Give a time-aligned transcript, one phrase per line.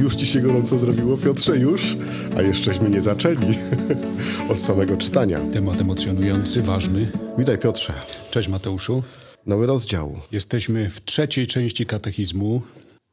[0.00, 1.96] Już ci się gorąco zrobiło, Piotrze, już?
[2.36, 3.58] A jeszcześmy nie zaczęli
[4.52, 5.40] od samego czytania.
[5.52, 7.12] Temat emocjonujący, ważny.
[7.38, 7.92] Witaj, Piotrze.
[8.30, 9.02] Cześć Mateuszu.
[9.46, 10.20] Nowy rozdział.
[10.32, 12.62] Jesteśmy w trzeciej części katechizmu,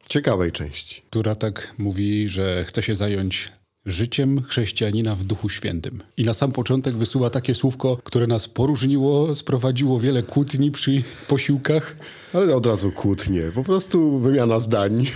[0.09, 1.01] Ciekawej części.
[1.09, 3.51] która tak mówi, że chce się zająć
[3.85, 6.03] życiem chrześcijanina w Duchu Świętym.
[6.17, 11.95] I na sam początek wysuwa takie słówko, które nas poróżniło, sprowadziło wiele kłótni przy posiłkach.
[12.33, 15.05] Ale od razu kłótnie, po prostu wymiana zdań.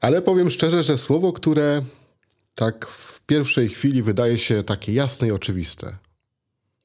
[0.00, 1.82] Ale powiem szczerze, że słowo, które
[2.54, 5.96] tak w pierwszej chwili wydaje się takie jasne i oczywiste.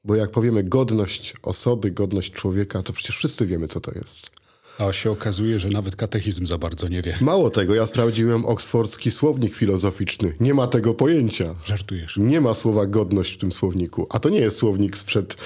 [0.04, 4.30] Bo jak powiemy godność osoby, godność człowieka, to przecież wszyscy wiemy, co to jest.
[4.78, 7.18] A się okazuje, że nawet katechizm za bardzo nie wie.
[7.20, 10.34] Mało tego, ja sprawdziłem oksfordzki słownik filozoficzny.
[10.40, 11.54] Nie ma tego pojęcia.
[11.64, 12.16] Żartujesz.
[12.16, 14.06] Nie ma słowa godność w tym słowniku.
[14.10, 15.36] A to nie jest słownik sprzed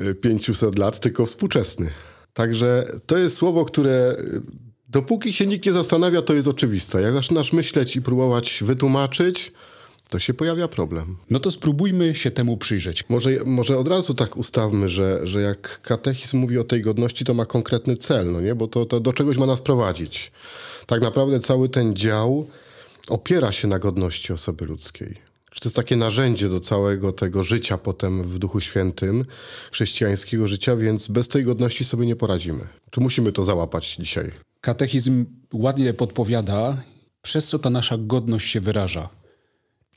[0.00, 1.90] y, 500 lat, tylko współczesny.
[2.32, 7.02] Także to jest słowo, które y, dopóki się nikt nie zastanawia, to jest oczywiste.
[7.02, 9.52] Jak zaczynasz myśleć i próbować wytłumaczyć,
[10.08, 11.16] to się pojawia problem.
[11.30, 13.08] No to spróbujmy się temu przyjrzeć.
[13.08, 17.34] Może, może od razu tak ustawmy, że, że jak katechizm mówi o tej godności, to
[17.34, 18.54] ma konkretny cel, no nie?
[18.54, 20.32] bo to, to do czegoś ma nas prowadzić.
[20.86, 22.46] Tak naprawdę cały ten dział
[23.08, 25.25] opiera się na godności osoby ludzkiej.
[25.56, 29.24] Czy to jest takie narzędzie do całego tego życia potem w Duchu Świętym,
[29.72, 32.60] chrześcijańskiego życia, więc bez tej godności sobie nie poradzimy.
[32.90, 34.30] Czy musimy to załapać dzisiaj?
[34.60, 36.82] Katechizm ładnie podpowiada,
[37.22, 39.08] przez co ta nasza godność się wyraża.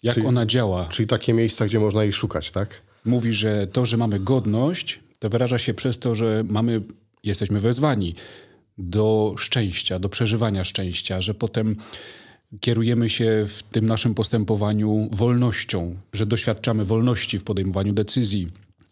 [0.03, 0.87] Jak Czyli- ona działa.
[0.87, 2.81] Czyli takie miejsca, gdzie można ich szukać, tak?
[3.05, 6.81] mówi, że to, że mamy godność, to wyraża się przez to, że mamy,
[7.23, 8.15] jesteśmy wezwani
[8.77, 11.75] do szczęścia, do przeżywania szczęścia, że potem
[12.59, 18.47] kierujemy się w tym naszym postępowaniu wolnością, że doświadczamy wolności w podejmowaniu decyzji,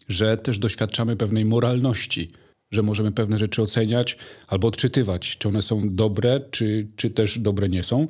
[0.08, 2.30] że też doświadczamy pewnej moralności,
[2.70, 7.68] że możemy pewne rzeczy oceniać albo odczytywać, czy one są dobre, czy, czy też dobre
[7.68, 8.06] nie są,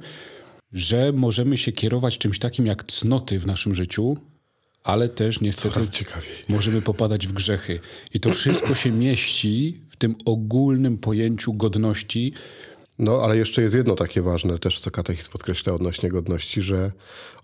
[0.73, 4.17] że możemy się kierować czymś takim jak cnoty w naszym życiu,
[4.85, 5.81] ale też niestety
[6.49, 7.81] możemy popadać w grzechy.
[8.15, 12.33] I to wszystko się mieści w tym ogólnym pojęciu godności.
[12.99, 16.93] No, ale jeszcze jest jedno takie ważne też, co katechizm podkreśla odnośnie godności, że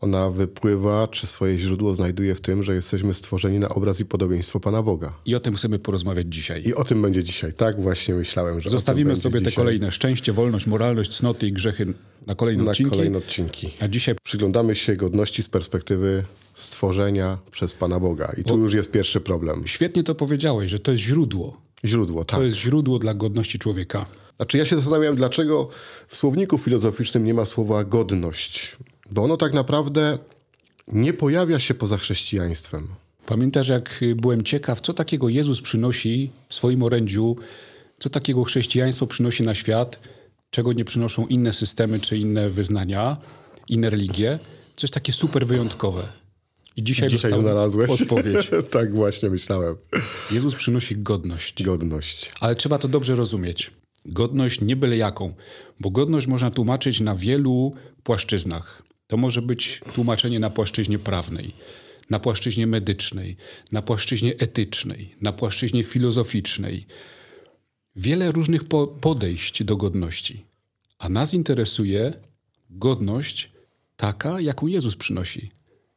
[0.00, 4.60] ona wypływa, czy swoje źródło znajduje w tym, że jesteśmy stworzeni na obraz i podobieństwo
[4.60, 5.14] Pana Boga.
[5.26, 6.62] I o tym chcemy porozmawiać dzisiaj.
[6.66, 7.52] I o tym będzie dzisiaj.
[7.52, 11.94] Tak właśnie myślałem, że Zostawimy sobie te dzisiaj kolejne szczęście, wolność, moralność, cnoty i grzechy
[12.26, 12.90] na kolejne na odcinki.
[12.90, 13.70] kolejne odcinki.
[13.80, 18.32] A dzisiaj Przyglądamy się godności z perspektywy stworzenia przez Pana Boga.
[18.36, 19.62] I tu już jest pierwszy problem.
[19.66, 21.60] świetnie to powiedziałeś, że to jest źródło.
[21.84, 22.38] Źródło, tak.
[22.38, 24.06] To jest źródło dla godności człowieka.
[24.36, 25.68] Znaczy ja się zastanawiam, dlaczego
[26.06, 28.76] w słowniku filozoficznym nie ma słowa godność.
[29.10, 30.18] Bo ono tak naprawdę
[30.88, 32.88] nie pojawia się poza chrześcijaństwem.
[33.26, 37.36] Pamiętasz, jak y, byłem ciekaw, co takiego Jezus przynosi w swoim orędziu,
[37.98, 40.00] co takiego chrześcijaństwo przynosi na świat,
[40.50, 43.16] czego nie przynoszą inne systemy czy inne wyznania,
[43.68, 44.38] inne religie.
[44.76, 46.12] Coś takie super wyjątkowe.
[46.76, 47.90] I dzisiaj, Dzisiaj znalazłeś?
[47.90, 48.50] odpowiedź.
[48.70, 49.76] tak właśnie myślałem.
[50.30, 51.62] Jezus przynosi godność.
[51.62, 52.32] Godność.
[52.40, 53.70] Ale trzeba to dobrze rozumieć.
[54.04, 55.34] Godność nie byle jaką,
[55.80, 57.72] bo godność można tłumaczyć na wielu
[58.02, 58.82] płaszczyznach.
[59.06, 61.52] To może być tłumaczenie na płaszczyźnie prawnej,
[62.10, 63.36] na płaszczyźnie medycznej,
[63.72, 66.86] na płaszczyźnie etycznej, na płaszczyźnie filozoficznej.
[67.96, 70.44] Wiele różnych po- podejść do godności.
[70.98, 72.12] A nas interesuje
[72.70, 73.52] godność
[73.96, 75.50] taka, jaką Jezus przynosi.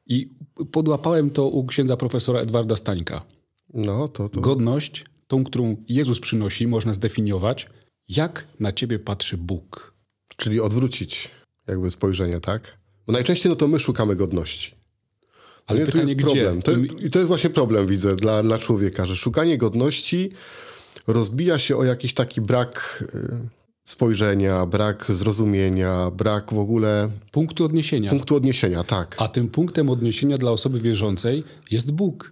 [0.06, 0.30] I
[0.72, 3.26] podłapałem to u księdza profesora Edwarda Stańka.
[3.74, 4.42] No, to, to.
[4.42, 7.68] Godność, tą, którą Jezus przynosi, można zdefiniować,
[8.10, 9.94] jak na ciebie patrzy Bóg.
[10.38, 11.32] Czyli odwrócić
[11.68, 12.78] jakby spojrzenie, tak?
[13.08, 14.72] Bo najczęściej no to my szukamy godności.
[15.68, 16.62] Ale Nie, to pytanie, jest problem.
[16.62, 17.06] To, gdzie?
[17.06, 20.32] I to jest właśnie problem, widzę, dla, dla człowieka, że szukanie godności
[21.08, 23.50] rozbija się o jakiś taki brak y,
[23.84, 28.10] spojrzenia, brak zrozumienia, brak w ogóle Punktu odniesienia.
[28.10, 29.16] punktu odniesienia, tak.
[29.20, 32.32] A tym punktem odniesienia dla osoby wierzącej jest Bóg.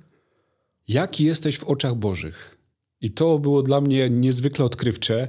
[0.88, 2.56] Jaki jesteś w oczach Bożych?
[3.02, 5.28] I to było dla mnie niezwykle odkrywcze,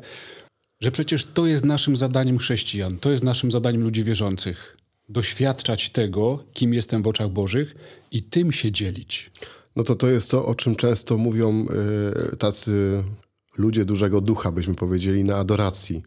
[0.80, 4.76] że przecież to jest naszym zadaniem chrześcijan, to jest naszym zadaniem ludzi wierzących.
[5.08, 7.74] Doświadczać tego, kim jestem w oczach Bożych
[8.10, 9.30] i tym się dzielić.
[9.76, 11.66] No to to jest to, o czym często mówią
[12.32, 13.04] y, tacy
[13.58, 16.02] ludzie dużego ducha, byśmy powiedzieli, na adoracji.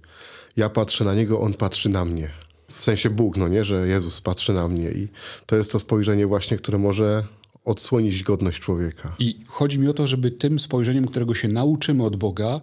[0.57, 2.29] Ja patrzę na Niego, On patrzy na mnie.
[2.71, 4.91] W sensie Bóg, no nie, że Jezus patrzy na mnie.
[4.91, 5.07] I
[5.45, 7.23] to jest to spojrzenie właśnie, które może
[7.65, 9.15] odsłonić godność człowieka.
[9.19, 12.61] I chodzi mi o to, żeby tym spojrzeniem, którego się nauczymy od Boga,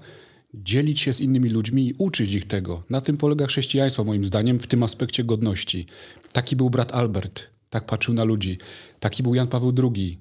[0.54, 2.82] dzielić się z innymi ludźmi i uczyć ich tego.
[2.90, 5.86] Na tym polega chrześcijaństwo, moim zdaniem, w tym aspekcie godności.
[6.32, 8.58] Taki był brat Albert, tak patrzył na ludzi.
[9.00, 10.18] Taki był Jan Paweł II.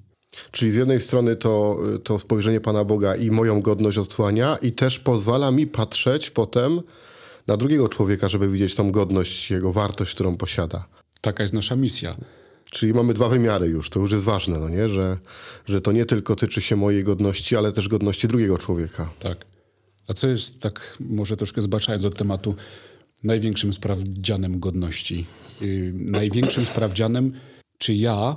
[0.50, 4.98] Czyli z jednej strony to, to spojrzenie Pana Boga i moją godność odsłania i też
[4.98, 6.80] pozwala mi patrzeć potem
[7.46, 10.86] na drugiego człowieka, żeby widzieć tą godność, jego wartość, którą posiada.
[11.20, 12.16] Taka jest nasza misja.
[12.70, 14.88] Czyli mamy dwa wymiary już, to już jest ważne, no nie?
[14.88, 15.18] Że,
[15.66, 19.10] że to nie tylko tyczy się mojej godności, ale też godności drugiego człowieka.
[19.18, 19.55] Tak.
[20.06, 22.54] A co jest, tak może troszkę zbaczając od tematu,
[23.24, 25.26] największym sprawdzianem godności?
[25.60, 27.32] Yy, największym sprawdzianem,
[27.78, 28.36] czy ja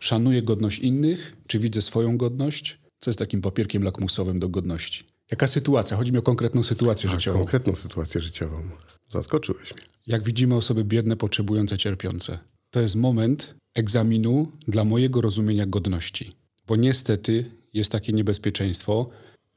[0.00, 2.78] szanuję godność innych, czy widzę swoją godność?
[3.00, 5.04] Co jest takim papierkiem lakmusowym do godności?
[5.30, 5.96] Jaka sytuacja?
[5.96, 7.38] Chodzi mi o konkretną sytuację A życiową.
[7.38, 8.62] konkretną sytuację życiową.
[9.10, 9.82] Zaskoczyłeś mnie.
[10.06, 12.38] Jak widzimy osoby biedne, potrzebujące, cierpiące.
[12.70, 16.32] To jest moment egzaminu dla mojego rozumienia godności.
[16.66, 19.08] Bo niestety jest takie niebezpieczeństwo,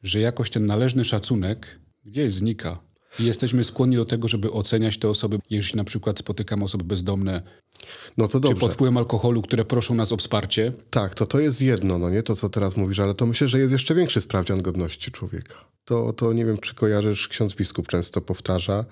[0.03, 2.79] że jakoś ten należny szacunek gdzieś znika.
[3.19, 7.41] I jesteśmy skłonni do tego, żeby oceniać te osoby, jeśli na przykład spotykamy osoby bezdomne,
[8.17, 8.59] No to czy dobrze.
[8.59, 10.73] pod wpływem alkoholu, które proszą nas o wsparcie.
[10.89, 13.59] Tak, to to jest jedno, no nie to, co teraz mówisz, ale to myślę, że
[13.59, 15.55] jest jeszcze większy sprawdzian godności człowieka.
[15.85, 18.85] To, to nie wiem, czy kojarzysz, ksiądz biskup często powtarza,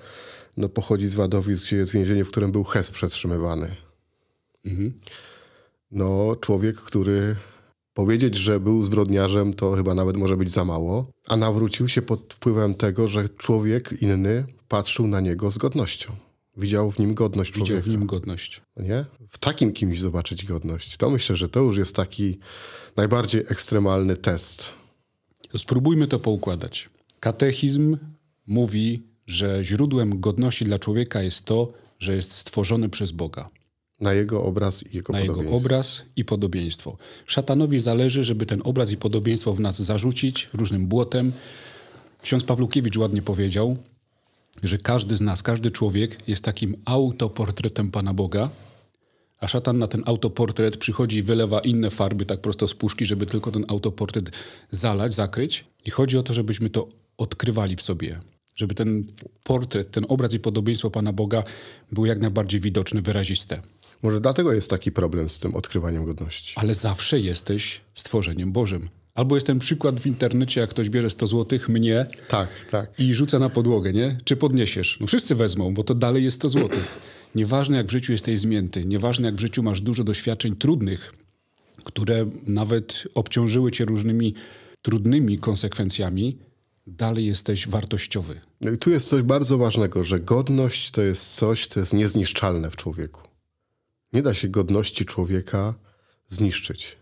[0.57, 3.75] no pochodzi z Wadowic, gdzie jest więzienie, w którym był Hes przetrzymywany.
[5.91, 7.35] No, człowiek, który
[7.97, 12.33] powiedzieć, że był zbrodniarzem, to chyba nawet może być za mało, a nawrócił się pod
[12.33, 16.15] wpływem tego, że człowiek inny patrzył na niego z godnością.
[16.57, 17.85] Widział w nim godność Widział człowieka.
[17.85, 18.61] w nim godność.
[18.77, 19.05] No nie?
[19.29, 20.97] W takim kimś zobaczyć godność.
[20.97, 22.39] To myślę, że to już jest taki
[22.95, 24.69] najbardziej ekstremalny test.
[25.49, 26.89] To spróbujmy to poukładać.
[27.19, 27.97] Katechizm
[28.47, 33.49] mówi, że źródłem godności dla człowieka jest to, że jest stworzony przez Boga.
[34.01, 35.65] Na jego obraz i jego na jego podobieństwo.
[35.65, 36.97] obraz i podobieństwo.
[37.25, 41.33] Szatanowi zależy, żeby ten obraz i podobieństwo w nas zarzucić różnym błotem.
[42.21, 43.77] Ksiądz Pawlukiewicz ładnie powiedział,
[44.63, 48.49] że każdy z nas, każdy człowiek jest takim autoportretem Pana Boga,
[49.39, 53.25] a szatan na ten autoportret przychodzi i wylewa inne farby tak prosto z puszki, żeby
[53.25, 54.31] tylko ten autoportret
[54.71, 55.65] zalać, zakryć.
[55.85, 58.19] I chodzi o to, żebyśmy to odkrywali w sobie.
[58.55, 59.07] Żeby ten
[59.43, 61.43] portret, ten obraz i podobieństwo Pana Boga
[61.91, 63.61] był jak najbardziej widoczny, wyraziste.
[64.03, 66.53] Może dlatego jest taki problem z tym odkrywaniem godności.
[66.55, 68.89] ale zawsze jesteś stworzeniem Bożym.
[69.15, 72.99] Albo jest ten przykład w internecie, jak ktoś bierze 100 zł, mnie Tak, tak.
[72.99, 74.17] i rzuca na podłogę, nie?
[74.23, 74.97] Czy podniesiesz?
[74.99, 76.79] No wszyscy wezmą, bo to dalej jest 100 zł.
[77.35, 81.13] Nieważne jak w życiu jesteś zmięty, nieważne jak w życiu masz dużo doświadczeń trudnych,
[81.83, 84.33] które nawet obciążyły cię różnymi
[84.81, 86.37] trudnymi konsekwencjami,
[86.87, 88.41] dalej jesteś wartościowy.
[88.61, 92.71] No i tu jest coś bardzo ważnego, że godność to jest coś, co jest niezniszczalne
[92.71, 93.21] w człowieku.
[94.17, 95.73] Nie da się godności człowieka
[96.27, 96.97] zniszczyć.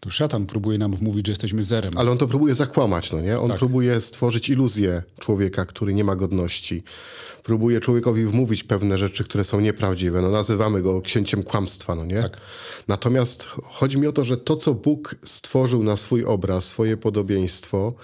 [0.00, 1.92] To szatan próbuje nam wmówić, że jesteśmy zerem.
[1.96, 3.40] Ale on to próbuje zakłamać, no nie?
[3.40, 6.82] On próbuje stworzyć iluzję człowieka, który nie ma godności.
[7.42, 10.22] Próbuje człowiekowi wmówić pewne rzeczy, które są nieprawdziwe.
[10.22, 12.22] No nazywamy go księciem kłamstwa, no nie?
[12.22, 12.40] Tak.
[12.88, 17.94] Natomiast chodzi mi o to, że to, co Bóg stworzył na swój obraz, swoje podobieństwo,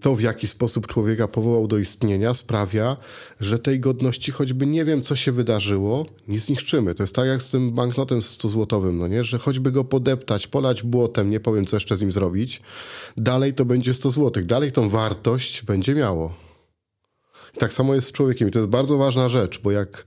[0.00, 2.96] to w jaki sposób człowieka powołał do istnienia, sprawia,
[3.40, 6.94] że tej godności, choćby nie wiem, co się wydarzyło, nie zniszczymy.
[6.94, 9.24] To jest tak jak z tym banknotem 100-złotowym, no nie?
[9.24, 12.60] Że choćby go podeptać, polać błotem, nie powiem, co jeszcze z nim zrobić,
[13.16, 16.34] dalej to będzie 100 złotych, dalej tą wartość będzie miało.
[17.56, 18.48] I tak samo jest z człowiekiem.
[18.48, 20.04] I to jest bardzo ważna rzecz, bo jak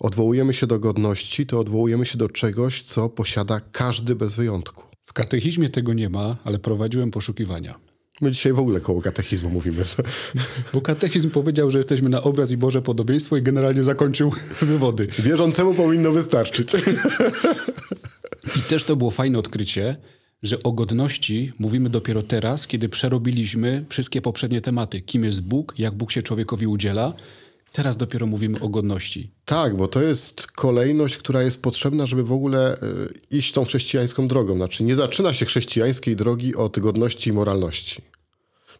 [0.00, 4.82] odwołujemy się do godności, to odwołujemy się do czegoś, co posiada każdy bez wyjątku.
[5.06, 7.87] W katechizmie tego nie ma, ale prowadziłem poszukiwania.
[8.20, 9.82] My dzisiaj w ogóle koło katechizmu mówimy.
[10.74, 14.32] Bo katechizm powiedział, że jesteśmy na obraz i Boże podobieństwo i generalnie zakończył
[14.62, 15.08] wywody.
[15.18, 16.72] Wierzącemu powinno wystarczyć.
[18.56, 19.96] I też to było fajne odkrycie,
[20.42, 25.00] że o godności mówimy dopiero teraz, kiedy przerobiliśmy wszystkie poprzednie tematy.
[25.00, 27.14] Kim jest Bóg, jak Bóg się człowiekowi udziela.
[27.72, 29.30] Teraz dopiero mówimy o godności.
[29.44, 34.28] Tak, bo to jest kolejność, która jest potrzebna, żeby w ogóle y, iść tą chrześcijańską
[34.28, 34.54] drogą.
[34.54, 38.02] Znaczy, nie zaczyna się chrześcijańskiej drogi od godności i moralności,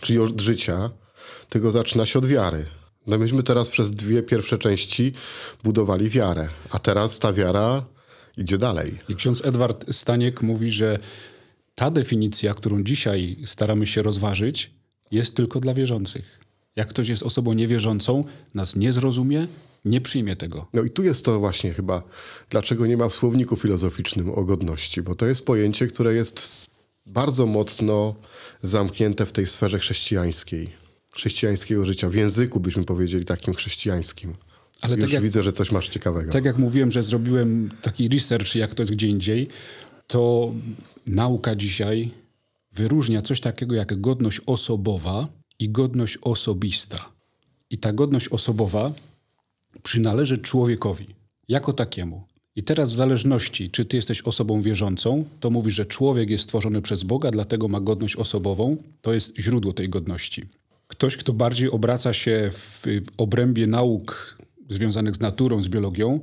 [0.01, 0.91] czyli od życia,
[1.49, 2.67] tylko zaczyna się od wiary.
[3.07, 5.13] No myśmy teraz przez dwie pierwsze części
[5.65, 7.85] budowali wiarę, a teraz ta wiara
[8.37, 8.99] idzie dalej.
[9.09, 10.99] I ksiądz Edward Staniek mówi, że
[11.75, 14.71] ta definicja, którą dzisiaj staramy się rozważyć,
[15.11, 16.48] jest tylko dla wierzących.
[16.77, 19.49] Jak ktoś jest osobą niewierzącą, nas nie zrozumie,
[19.85, 20.67] nie przyjmie tego.
[20.75, 22.03] No i tu jest to właśnie chyba,
[22.51, 26.71] dlaczego nie ma w słowniku filozoficznym o godności, bo to jest pojęcie, które jest
[27.07, 28.15] bardzo mocno
[28.63, 30.71] zamknięte w tej sferze chrześcijańskiej,
[31.15, 34.35] chrześcijańskiego życia, w języku byśmy powiedzieli takim chrześcijańskim.
[34.81, 36.33] Ale Już tak jak- widzę, że coś masz ciekawego.
[36.33, 39.49] Tak jak mówiłem, że zrobiłem taki research, jak to jest gdzie indziej,
[40.07, 40.53] to
[41.07, 42.11] nauka dzisiaj
[42.73, 45.29] wyróżnia coś takiego jak godność osobowa
[45.59, 47.13] i godność osobista.
[47.71, 48.93] I ta godność osobowa
[49.83, 51.07] przynależy człowiekowi
[51.49, 52.23] jako takiemu.
[52.57, 56.83] I teraz w zależności, czy ty jesteś osobą wierzącą, to mówi, że człowiek jest stworzony
[56.83, 58.77] przez Boga, dlatego ma godność osobową.
[59.01, 60.43] To jest źródło tej godności.
[60.87, 62.83] Ktoś, kto bardziej obraca się w,
[63.17, 64.39] obrębie nauk
[64.69, 66.21] związanych z naturą, z biologią,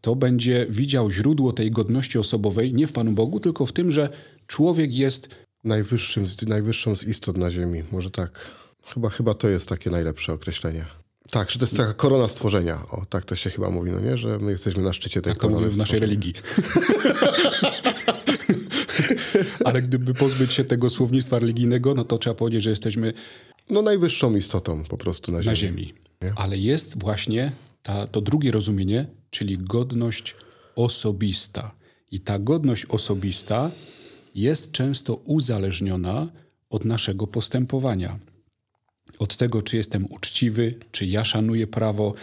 [0.00, 4.08] to będzie widział źródło tej godności osobowej nie w Panu Bogu, tylko w tym, że
[4.46, 5.28] człowiek jest
[5.64, 7.82] Najwyższym, najwyższą z istot na ziemi.
[7.92, 8.50] Może tak.
[8.94, 10.84] Chyba, chyba to jest takie najlepsze określenie.
[11.30, 12.86] Tak, że to jest taka korona stworzenia.
[12.90, 14.16] O, tak to się chyba mówi, no nie?
[14.16, 16.34] Że my jesteśmy na szczycie tej Tak to korony w naszej religii.
[19.64, 23.12] Ale gdyby pozbyć się tego słownictwa religijnego, no to trzeba powiedzieć, że jesteśmy
[23.70, 25.50] No najwyższą istotą po prostu na ziemi.
[25.50, 25.94] na ziemi.
[26.36, 27.52] Ale jest właśnie
[27.82, 30.34] ta, to drugie rozumienie, czyli godność
[30.76, 31.74] osobista.
[32.10, 33.70] I ta godność osobista
[34.34, 36.28] jest często uzależniona
[36.70, 38.18] od naszego postępowania.
[39.18, 42.14] Od tego, czy jestem uczciwy, czy ja szanuję prawo,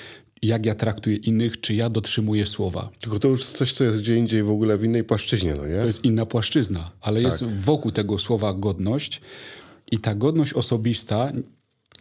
[0.41, 2.89] jak ja traktuję innych, czy ja dotrzymuję słowa.
[3.01, 5.79] Tylko to już coś, co jest gdzie indziej w ogóle w innej płaszczyźnie, no nie?
[5.79, 9.21] To jest inna płaszczyzna, ale jest wokół tego słowa godność
[9.91, 11.31] i ta godność osobista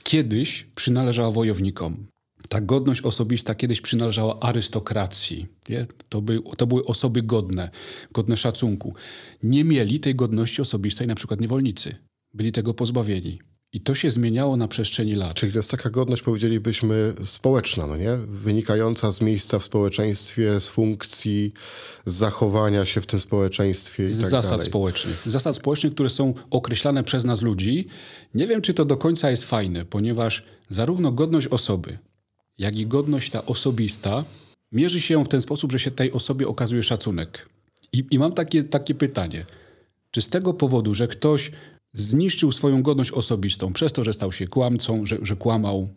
[0.05, 2.07] kiedyś przynależała wojownikom.
[2.49, 5.47] Ta godność osobista kiedyś przynależała arystokracji.
[5.69, 5.87] Nie?
[6.09, 7.71] To, by, to były osoby godne,
[8.13, 8.95] godne szacunku.
[9.43, 11.97] Nie mieli tej godności osobistej na przykład niewolnicy.
[12.35, 13.39] Byli tego pozbawieni.
[13.73, 15.35] I to się zmieniało na przestrzeni lat.
[15.35, 18.17] Czyli to jest taka godność, powiedzielibyśmy, społeczna, no nie?
[18.17, 21.53] Wynikająca z miejsca w społeczeństwie, z funkcji,
[22.07, 24.67] z zachowania się w tym społeczeństwie i z tak zasad dalej.
[24.67, 25.23] społecznych.
[25.27, 27.87] Zasad społecznych, które są określane przez nas ludzi.
[28.35, 31.99] Nie wiem, czy to do końca jest fajne, ponieważ zarówno godność osoby,
[32.59, 34.25] jak i godność ta osobista
[34.73, 37.49] mierzy się w ten sposób, że się tej osobie okazuje szacunek.
[37.93, 39.47] I, i mam takie, takie pytanie.
[40.11, 41.51] Czy z tego powodu, że ktoś
[41.95, 45.89] zniszczył swoją godność osobistą przez to, że stał się kłamcą, że, że kłamał,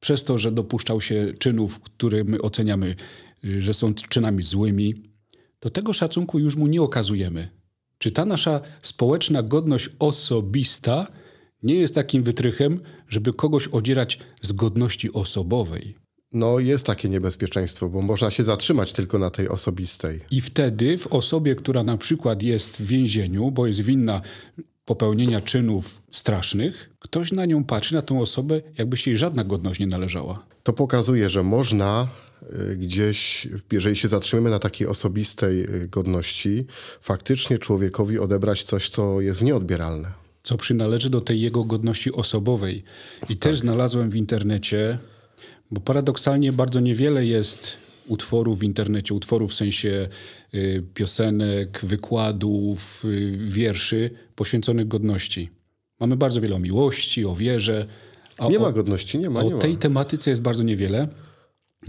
[0.00, 2.96] przez to, że dopuszczał się czynów, które my oceniamy,
[3.44, 4.94] y, że są czynami złymi,
[5.60, 7.48] to tego szacunku już mu nie okazujemy.
[7.98, 11.06] Czy ta nasza społeczna godność osobista
[11.62, 15.94] nie jest takim wytrychem, żeby kogoś odzierać z godności osobowej?
[16.32, 20.20] No jest takie niebezpieczeństwo, bo można się zatrzymać tylko na tej osobistej.
[20.30, 24.20] I wtedy w osobie, która na przykład jest w więzieniu, bo jest winna
[24.84, 29.80] popełnienia czynów strasznych, ktoś na nią patrzy, na tą osobę, jakby się jej żadna godność
[29.80, 30.46] nie należała.
[30.62, 32.08] To pokazuje, że można
[32.72, 36.66] y, gdzieś, jeżeli się zatrzymiemy na takiej osobistej y, godności,
[37.00, 40.27] faktycznie człowiekowi odebrać coś, co jest nieodbieralne.
[40.48, 42.84] Co przynależy do tej jego godności osobowej.
[43.28, 44.98] I też znalazłem w internecie,
[45.70, 47.76] bo paradoksalnie bardzo niewiele jest
[48.06, 50.08] utworów w internecie, utworów w sensie
[50.54, 55.50] y, piosenek, wykładów, y, wierszy poświęconych godności.
[56.00, 57.86] Mamy bardzo wiele o miłości, o wierze.
[58.50, 59.60] Nie o, ma godności, nie ma, o nie ma.
[59.60, 61.08] tej tematyce jest bardzo niewiele,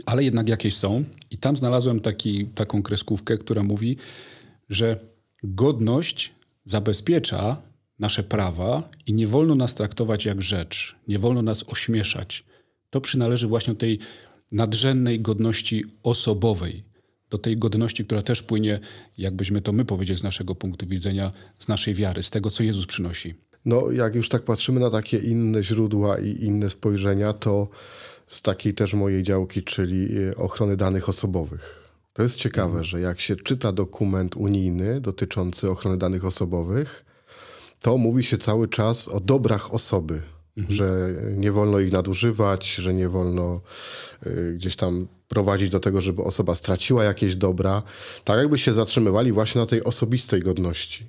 [0.05, 1.03] ale jednak jakieś są.
[1.31, 3.97] I tam znalazłem taki, taką kreskówkę, która mówi,
[4.69, 4.99] że
[5.43, 6.31] godność
[6.65, 7.68] zabezpiecza
[7.99, 12.43] nasze prawa i nie wolno nas traktować jak rzecz, nie wolno nas ośmieszać.
[12.89, 13.99] To przynależy właśnie do tej
[14.51, 16.83] nadrzędnej godności osobowej,
[17.29, 18.79] do tej godności, która też płynie,
[19.17, 22.85] jakbyśmy to my powiedzieli z naszego punktu widzenia, z naszej wiary, z tego, co Jezus
[22.85, 23.33] przynosi.
[23.65, 27.67] No, jak już tak patrzymy na takie inne źródła i inne spojrzenia, to
[28.27, 31.89] z takiej też mojej działki, czyli y, ochrony danych osobowych.
[32.13, 37.05] To jest ciekawe, że jak się czyta dokument unijny dotyczący ochrony danych osobowych,
[37.79, 40.21] to mówi się cały czas o dobrach osoby,
[40.69, 43.61] że nie wolno ich nadużywać, że nie wolno
[44.27, 47.83] y, gdzieś tam prowadzić do tego, żeby osoba straciła jakieś dobra.
[48.23, 51.07] Tak jakby się zatrzymywali właśnie na tej osobistej godności.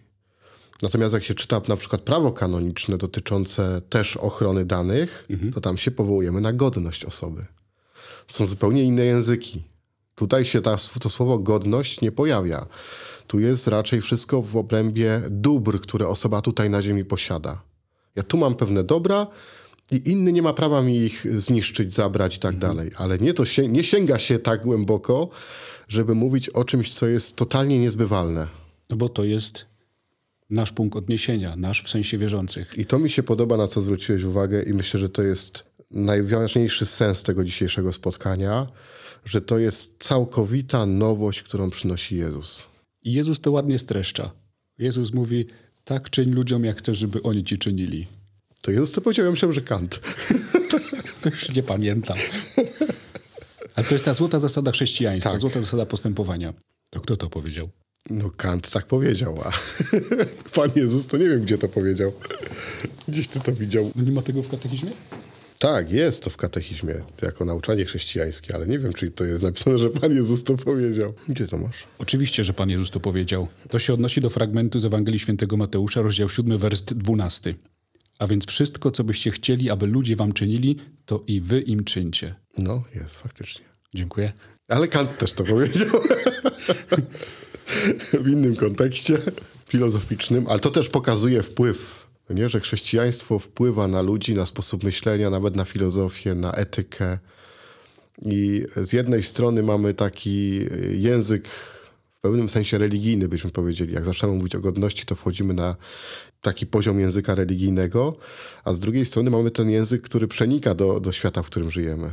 [0.83, 5.91] Natomiast jak się czyta na przykład prawo kanoniczne dotyczące też ochrony danych, to tam się
[5.91, 7.47] powołujemy na godność osoby.
[8.29, 9.63] Są zupełnie inne języki.
[10.15, 12.67] Tutaj się ta, to słowo godność nie pojawia.
[13.31, 17.63] Tu jest raczej wszystko w obrębie dóbr, które osoba tutaj na ziemi posiada.
[18.17, 19.27] Ja tu mam pewne dobra
[19.91, 22.91] i inny nie ma prawa mi ich zniszczyć, zabrać i tak dalej.
[22.97, 25.29] Ale nie, to się, nie sięga się tak głęboko,
[25.89, 28.47] żeby mówić o czymś, co jest totalnie niezbywalne.
[28.91, 29.67] No bo to jest
[30.51, 32.79] nasz punkt odniesienia, nasz w sensie wierzących.
[32.79, 36.87] I to mi się podoba, na co zwróciłeś uwagę, i myślę, że to jest najważniejszy
[36.87, 38.67] sens tego dzisiejszego spotkania,
[39.25, 42.71] że to jest całkowita nowość, którą przynosi Jezus.
[43.03, 44.31] I Jezus to ładnie streszcza.
[44.79, 45.47] Jezus mówi,
[45.85, 48.07] tak czyń ludziom, jak chcesz, żeby oni ci czynili.
[48.63, 50.01] To Jezus to powiedział, ja myślałem, że Kant.
[51.23, 52.17] To już nie pamiętam.
[53.75, 55.41] Ale to jest ta złota zasada chrześcijaństwa, Tak.
[55.41, 56.55] złota zasada postępowania.
[56.91, 57.69] To kto to powiedział?
[58.11, 59.53] No Kant tak powiedział, a
[60.57, 62.13] Pan Jezus to nie wiem, gdzie to powiedział.
[63.09, 63.91] Gdzieś ty to widział.
[63.97, 64.91] No nie ma tego w katechizmie?
[65.61, 69.79] Tak, jest to w katechizmie, jako nauczanie chrześcijańskie, ale nie wiem, czy to jest napisane,
[69.79, 71.15] że Pan Jezus to powiedział.
[71.29, 71.87] Gdzie to masz?
[71.99, 73.49] Oczywiście, że Pan Jezus to powiedział.
[73.71, 77.55] To się odnosi do fragmentu z Ewangelii Świętego Mateusza, rozdział 7, wers 12.
[78.19, 80.77] A więc wszystko, co byście chcieli, aby ludzie wam czynili,
[81.07, 82.35] to i wy im czyńcie.
[82.59, 83.65] No, jest, faktycznie.
[83.95, 84.33] Dziękuję.
[84.69, 85.89] Ale Kant też to powiedział.
[88.25, 89.19] w innym kontekście
[89.69, 92.00] filozoficznym, ale to też pokazuje wpływ,
[92.35, 92.49] nie?
[92.49, 97.19] że chrześcijaństwo wpływa na ludzi, na sposób myślenia, nawet na filozofię, na etykę.
[98.23, 100.61] I z jednej strony mamy taki
[100.91, 103.95] język w pewnym sensie religijny, byśmy powiedzieli.
[103.95, 105.77] Jak zaczynamy mówić o godności, to wchodzimy na
[106.41, 108.17] taki poziom języka religijnego,
[108.65, 112.13] a z drugiej strony mamy ten język, który przenika do, do świata, w którym żyjemy.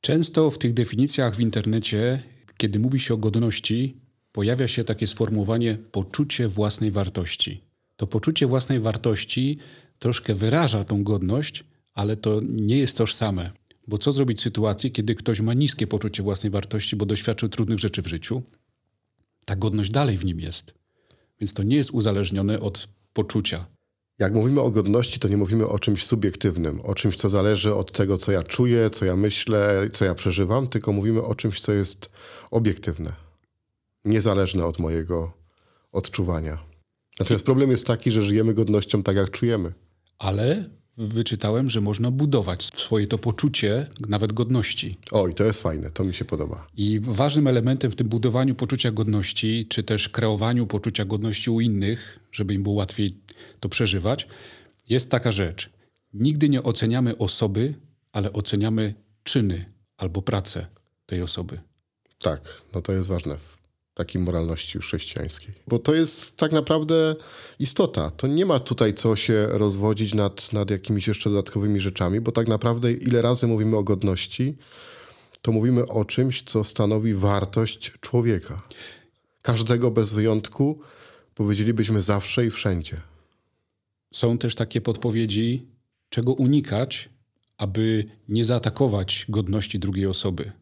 [0.00, 2.22] Często w tych definicjach w internecie,
[2.56, 3.96] kiedy mówi się o godności,
[4.32, 7.71] pojawia się takie sformułowanie poczucie własnej wartości.
[7.96, 9.58] To poczucie własnej wartości
[9.98, 13.50] troszkę wyraża tą godność, ale to nie jest tożsame.
[13.88, 17.78] Bo co zrobić w sytuacji, kiedy ktoś ma niskie poczucie własnej wartości, bo doświadczył trudnych
[17.78, 18.42] rzeczy w życiu?
[19.44, 20.74] Ta godność dalej w nim jest.
[21.40, 23.66] Więc to nie jest uzależnione od poczucia.
[24.18, 27.92] Jak mówimy o godności, to nie mówimy o czymś subiektywnym, o czymś, co zależy od
[27.92, 31.72] tego, co ja czuję, co ja myślę, co ja przeżywam, tylko mówimy o czymś, co
[31.72, 32.10] jest
[32.50, 33.12] obiektywne,
[34.04, 35.32] niezależne od mojego
[35.92, 36.71] odczuwania.
[37.20, 39.72] Natomiast problem jest taki, że żyjemy godnością tak, jak czujemy.
[40.18, 40.64] Ale
[40.96, 44.98] wyczytałem, że można budować swoje to poczucie nawet godności.
[45.10, 46.66] O, i to jest fajne, to mi się podoba.
[46.76, 52.18] I ważnym elementem w tym budowaniu poczucia godności, czy też kreowaniu poczucia godności u innych,
[52.32, 53.16] żeby im było łatwiej
[53.60, 54.28] to przeżywać,
[54.88, 55.70] jest taka rzecz.
[56.14, 57.74] Nigdy nie oceniamy osoby,
[58.12, 59.64] ale oceniamy czyny
[59.96, 60.66] albo pracę
[61.06, 61.58] tej osoby.
[62.18, 63.36] Tak, no to jest ważne
[63.94, 65.54] takiej moralności chrześcijańskiej.
[65.68, 67.16] Bo to jest tak naprawdę
[67.58, 68.10] istota.
[68.10, 72.48] To nie ma tutaj co się rozwodzić nad, nad jakimiś jeszcze dodatkowymi rzeczami, bo tak
[72.48, 74.56] naprawdę ile razy mówimy o godności,
[75.42, 78.62] to mówimy o czymś, co stanowi wartość człowieka.
[79.42, 80.80] Każdego bez wyjątku
[81.34, 83.00] powiedzielibyśmy zawsze i wszędzie.
[84.14, 85.66] Są też takie podpowiedzi,
[86.08, 87.08] czego unikać,
[87.56, 90.52] aby nie zaatakować godności drugiej osoby,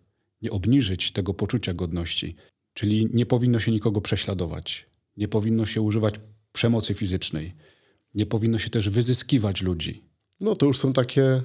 [0.42, 2.36] nie obniżyć tego poczucia godności.
[2.80, 6.14] Czyli nie powinno się nikogo prześladować, nie powinno się używać
[6.52, 7.54] przemocy fizycznej,
[8.14, 10.04] nie powinno się też wyzyskiwać ludzi.
[10.40, 11.42] No to już są takie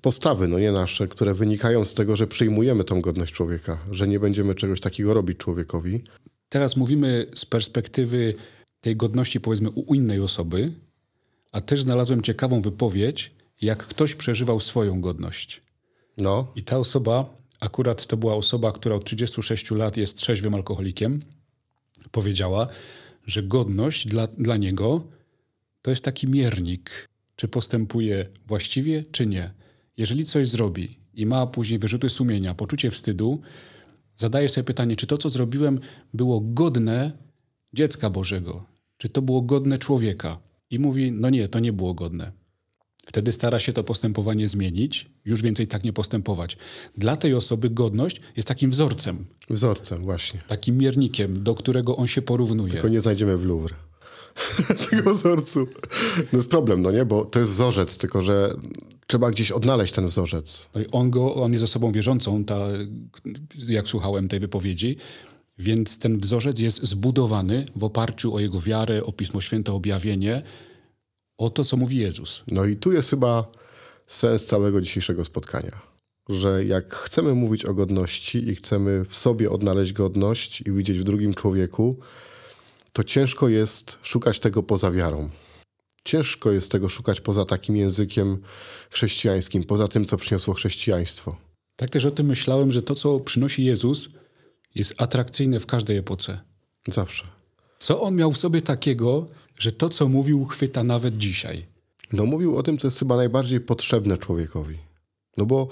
[0.00, 4.20] postawy, no nie nasze, które wynikają z tego, że przyjmujemy tą godność człowieka, że nie
[4.20, 6.04] będziemy czegoś takiego robić człowiekowi.
[6.48, 8.34] Teraz mówimy z perspektywy
[8.80, 10.72] tej godności, powiedzmy, u innej osoby,
[11.52, 15.62] a też znalazłem ciekawą wypowiedź, jak ktoś przeżywał swoją godność.
[16.16, 16.52] No.
[16.56, 21.20] I ta osoba akurat to była osoba, która od 36 lat jest trzeźwym alkoholikiem,
[22.10, 22.68] powiedziała,
[23.26, 25.04] że godność dla, dla niego
[25.82, 29.50] to jest taki miernik, czy postępuje właściwie, czy nie.
[29.96, 33.40] Jeżeli coś zrobi i ma później wyrzuty sumienia, poczucie wstydu,
[34.16, 35.80] zadaje sobie pytanie, czy to, co zrobiłem,
[36.14, 37.12] było godne
[37.72, 38.66] dziecka Bożego,
[38.96, 40.38] czy to było godne człowieka.
[40.70, 42.32] I mówi, no nie, to nie było godne.
[43.08, 46.56] Wtedy stara się to postępowanie zmienić, już więcej tak nie postępować.
[46.96, 49.24] Dla tej osoby godność jest takim wzorcem.
[49.50, 50.40] Wzorcem, właśnie.
[50.48, 52.72] Takim miernikiem, do którego on się porównuje.
[52.72, 53.74] Tylko nie znajdziemy w Louvre
[54.90, 55.66] tego wzorcu.
[56.32, 57.04] No jest problem, no nie?
[57.04, 58.54] Bo to jest wzorzec, tylko że
[59.06, 60.68] trzeba gdzieś odnaleźć ten wzorzec.
[60.74, 62.56] No on, go, on jest osobą wierzącą, ta,
[63.68, 64.96] jak słuchałem tej wypowiedzi,
[65.58, 70.42] więc ten wzorzec jest zbudowany w oparciu o jego wiarę, o Pismo Święte, objawienie,
[71.38, 72.42] o to, co mówi Jezus.
[72.48, 73.52] No i tu jest chyba
[74.06, 75.82] sens całego dzisiejszego spotkania.
[76.28, 81.04] Że jak chcemy mówić o godności i chcemy w sobie odnaleźć godność i widzieć w
[81.04, 81.98] drugim człowieku,
[82.92, 85.30] to ciężko jest szukać tego poza wiarą.
[86.04, 88.38] Ciężko jest tego szukać poza takim językiem
[88.90, 91.36] chrześcijańskim, poza tym, co przyniosło chrześcijaństwo.
[91.76, 94.08] Tak też o tym myślałem, że to, co przynosi Jezus,
[94.74, 96.40] jest atrakcyjne w każdej epoce.
[96.92, 97.26] Zawsze.
[97.78, 99.26] Co on miał w sobie takiego,
[99.58, 101.66] że to, co mówił, chwyta nawet dzisiaj.
[102.12, 104.78] No mówił o tym, co jest chyba najbardziej potrzebne człowiekowi.
[105.36, 105.68] No bo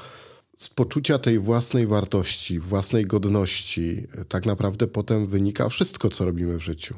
[0.57, 6.63] z poczucia tej własnej wartości, własnej godności, tak naprawdę potem wynika wszystko, co robimy w
[6.63, 6.95] życiu.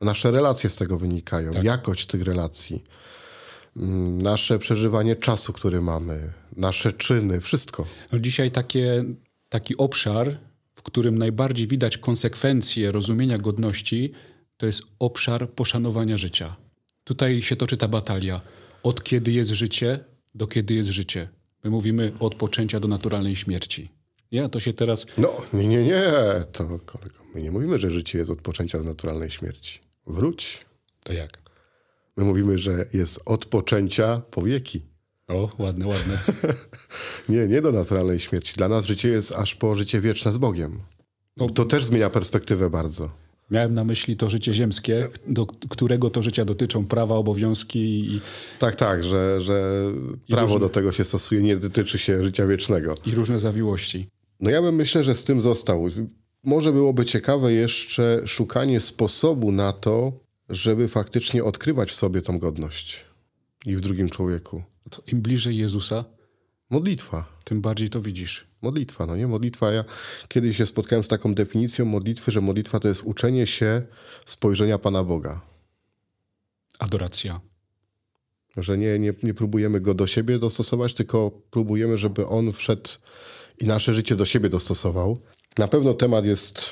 [0.00, 1.64] Nasze relacje z tego wynikają, tak.
[1.64, 2.84] jakość tych relacji,
[3.76, 7.86] mm, nasze przeżywanie czasu, który mamy, nasze czyny, wszystko.
[8.12, 9.04] No dzisiaj takie,
[9.48, 10.38] taki obszar,
[10.74, 14.12] w którym najbardziej widać konsekwencje rozumienia godności,
[14.56, 16.56] to jest obszar poszanowania życia.
[17.04, 18.40] Tutaj się toczy ta batalia.
[18.82, 21.28] Od kiedy jest życie, do kiedy jest życie.
[21.64, 23.90] My mówimy od poczęcia do naturalnej śmierci.
[24.30, 25.06] Ja to się teraz.
[25.18, 26.02] No, nie, nie, nie.
[26.52, 29.80] To kolego, my nie mówimy, że życie jest od poczęcia do naturalnej śmierci.
[30.06, 30.60] Wróć.
[31.04, 31.38] To jak?
[32.16, 34.82] My mówimy, że jest od poczęcia po wieki.
[35.28, 36.18] O, ładne, ładne.
[37.28, 38.54] nie, nie do naturalnej śmierci.
[38.56, 40.80] Dla nas życie jest aż po życie wieczne z Bogiem.
[41.36, 43.10] No, to też zmienia perspektywę bardzo.
[43.50, 48.20] Miałem na myśli to życie ziemskie, do którego to życia dotyczą prawa, obowiązki i...
[48.58, 49.84] Tak, tak, że, że
[50.28, 50.60] prawo różne...
[50.60, 52.94] do tego się stosuje, nie dotyczy się życia wiecznego.
[53.06, 54.08] I różne zawiłości.
[54.40, 55.88] No ja bym myślę, że z tym został.
[56.44, 60.12] Może byłoby ciekawe jeszcze szukanie sposobu na to,
[60.48, 63.04] żeby faktycznie odkrywać w sobie tą godność
[63.66, 64.62] i w drugim człowieku.
[64.90, 66.04] To Im bliżej Jezusa,
[66.70, 67.24] Modlitwa.
[67.44, 68.46] tym bardziej to widzisz.
[68.66, 69.26] Modlitwa, no nie?
[69.26, 69.72] Modlitwa.
[69.72, 69.84] Ja
[70.28, 73.82] kiedyś się spotkałem z taką definicją modlitwy, że modlitwa to jest uczenie się
[74.24, 75.40] spojrzenia Pana Boga.
[76.78, 77.40] Adoracja.
[78.56, 82.90] Że nie, nie, nie próbujemy go do siebie dostosować, tylko próbujemy, żeby on wszedł
[83.58, 85.18] i nasze życie do siebie dostosował.
[85.58, 86.70] Na pewno temat jest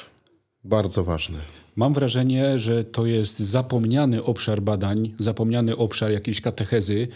[0.64, 1.38] bardzo ważny.
[1.76, 7.08] Mam wrażenie, że to jest zapomniany obszar badań, zapomniany obszar jakiejś katechezy,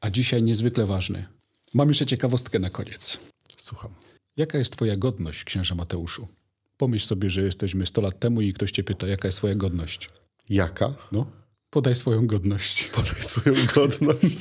[0.00, 1.26] a dzisiaj niezwykle ważny.
[1.74, 3.18] Mam jeszcze ciekawostkę na koniec.
[3.58, 4.03] Słucham.
[4.36, 6.28] Jaka jest twoja godność, księże Mateuszu?
[6.76, 10.10] Pomyśl sobie, że jesteśmy 100 lat temu i ktoś cię pyta, jaka jest twoja godność.
[10.48, 10.94] Jaka?
[11.12, 11.26] No,
[11.70, 12.84] podaj swoją godność.
[12.96, 14.38] Podaj swoją godność.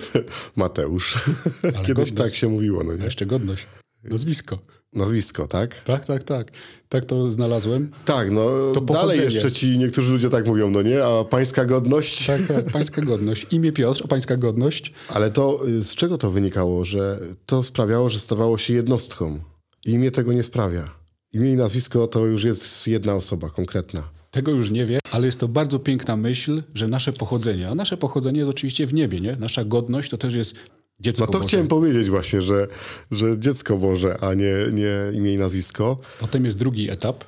[0.56, 1.18] Mateusz.
[1.62, 2.14] Kiedyś godność.
[2.14, 3.04] tak się mówiło, no A nie?
[3.04, 3.66] jeszcze godność.
[4.04, 4.58] Nazwisko.
[4.94, 5.80] Nazwisko, tak?
[5.80, 6.52] Tak, tak, tak.
[6.88, 7.90] Tak to znalazłem.
[8.04, 11.04] Tak, no To dalej jeszcze ci niektórzy ludzie tak mówią, no nie?
[11.04, 12.26] A pańska godność?
[12.26, 13.46] Tak, tak, pańska godność.
[13.50, 14.92] Imię Piotr, a pańska godność.
[15.08, 16.84] Ale to y, z czego to wynikało?
[16.84, 19.40] Że to sprawiało, że stawało się jednostką.
[19.84, 20.90] Imię tego nie sprawia.
[21.32, 24.02] Imię i nazwisko to już jest jedna osoba konkretna.
[24.30, 27.96] Tego już nie wie, ale jest to bardzo piękna myśl, że nasze pochodzenie, a nasze
[27.96, 29.36] pochodzenie jest oczywiście w niebie, nie?
[29.36, 30.56] Nasza godność to też jest
[31.00, 32.68] dziecko No to chciałem powiedzieć właśnie, że,
[33.10, 35.98] że dziecko Boże, a nie, nie imię i nazwisko.
[36.20, 37.24] Potem jest drugi etap,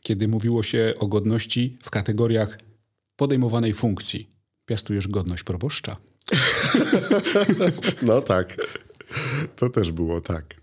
[0.00, 2.58] kiedy mówiło się o godności w kategoriach
[3.16, 4.30] podejmowanej funkcji.
[4.66, 5.96] Piastujesz godność proboszcza.
[8.02, 8.56] No tak.
[9.56, 10.54] To też było tak.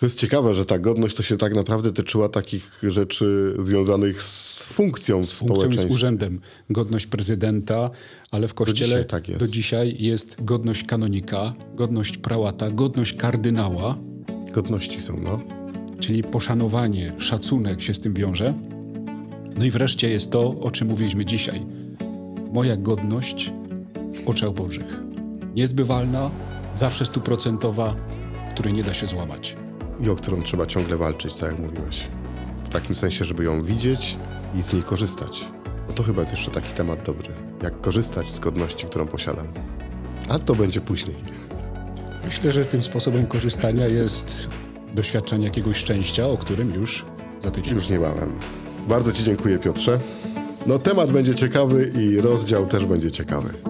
[0.00, 4.66] To jest ciekawe, że ta godność to się tak naprawdę tyczyła takich rzeczy związanych z
[4.66, 5.92] funkcją w Funkcją społeczeństwie.
[5.94, 6.40] urzędem.
[6.70, 7.90] Godność prezydenta,
[8.30, 9.40] ale w kościele dzisiaj tak jest.
[9.40, 13.98] do dzisiaj jest godność kanonika, godność prałata, godność kardynała,
[14.52, 15.40] Godności są, no.
[16.00, 18.54] czyli poszanowanie, szacunek się z tym wiąże.
[19.58, 21.60] No i wreszcie jest to, o czym mówiliśmy dzisiaj.
[22.52, 23.52] Moja godność
[24.12, 25.00] w oczach Bożych.
[25.54, 26.30] Niezbywalna,
[26.74, 27.96] zawsze stuprocentowa,
[28.54, 29.56] której nie da się złamać.
[30.02, 32.08] I o którą trzeba ciągle walczyć, tak jak mówiłeś.
[32.64, 34.16] W takim sensie, żeby ją widzieć
[34.54, 35.48] i z niej korzystać.
[35.86, 37.28] Bo to chyba jest jeszcze taki temat dobry.
[37.62, 39.46] Jak korzystać z godności, którą posiadam.
[40.28, 41.16] A to będzie później.
[42.24, 44.48] Myślę, że tym sposobem korzystania jest
[44.94, 47.04] doświadczenie jakiegoś szczęścia, o którym już
[47.40, 47.74] za tydzień.
[47.74, 48.32] Już niebawem.
[48.88, 50.00] Bardzo Ci dziękuję, Piotrze.
[50.66, 53.69] No, temat będzie ciekawy i rozdział też będzie ciekawy.